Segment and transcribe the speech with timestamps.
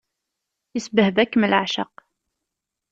[0.77, 1.95] Isbehba-kem leεceq.